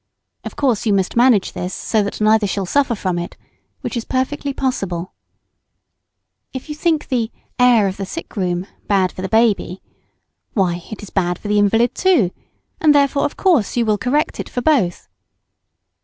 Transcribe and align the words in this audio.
Of 0.43 0.55
course 0.55 0.87
you 0.87 0.93
must 0.93 1.15
manage 1.15 1.51
this 1.53 1.75
so 1.75 2.01
that 2.01 2.19
neither 2.19 2.47
shall 2.47 2.65
suffer 2.65 2.95
from 2.95 3.19
it, 3.19 3.37
which 3.81 3.95
is 3.95 4.03
perfectly 4.03 4.51
possible. 4.51 5.13
If 6.53 6.69
you 6.69 6.73
think 6.73 7.07
the 7.09 7.29
"air 7.59 7.87
of 7.87 7.97
the 7.97 8.05
sick 8.07 8.35
room" 8.35 8.65
bad 8.87 9.11
for 9.11 9.21
the 9.21 9.29
baby, 9.29 9.83
why 10.53 10.81
it 10.91 11.03
is 11.03 11.11
bad 11.11 11.37
for 11.37 11.49
the 11.49 11.59
invalid 11.59 11.93
too, 11.93 12.31
and, 12.79 12.95
therefore, 12.95 13.19
you 13.19 13.25
will 13.25 13.25
of 13.27 13.37
course 13.37 13.77
correct 14.01 14.39
it 14.39 14.49
for 14.49 14.61
both. 14.63 15.07